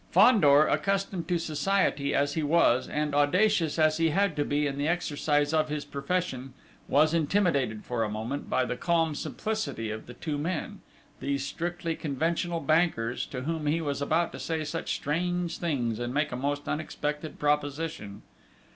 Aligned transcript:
Fandor, 0.09 0.65
accustomed 0.67 1.27
to 1.27 1.37
society 1.37 2.15
as 2.15 2.33
he 2.33 2.41
was, 2.41 2.87
and 2.87 3.13
audacious 3.13 3.77
as 3.77 3.97
he 3.97 4.09
had 4.09 4.35
to 4.35 4.43
be 4.43 4.65
in 4.65 4.79
the 4.79 4.87
exercise 4.87 5.53
of 5.53 5.69
his 5.69 5.85
profession, 5.85 6.55
was 6.87 7.13
intimidated, 7.13 7.85
for 7.85 8.01
a 8.03 8.09
moment, 8.09 8.49
by 8.49 8.65
the 8.65 8.75
calm 8.75 9.13
simplicity 9.13 9.91
of 9.91 10.07
the 10.07 10.15
two 10.15 10.39
men 10.39 10.81
these 11.19 11.45
strictly 11.45 11.95
conventional 11.95 12.61
bankers, 12.61 13.27
to 13.27 13.41
whom 13.43 13.67
he 13.67 13.79
was 13.79 14.01
about 14.01 14.31
to 14.31 14.39
say 14.39 14.63
such 14.63 14.95
strange 14.95 15.59
things, 15.59 15.99
and 15.99 16.11
make 16.15 16.31
a 16.31 16.35
most 16.35 16.67
unexpected 16.67 17.37
proposition! 17.37 18.23